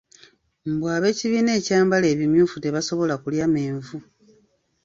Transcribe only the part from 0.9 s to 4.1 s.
ab'ekibiina ekyambala ebimyufu tebasobola kulya menvu.